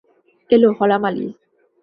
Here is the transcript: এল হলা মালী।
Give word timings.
এল 0.49 0.63
হলা 0.77 0.97
মালী। 1.03 1.27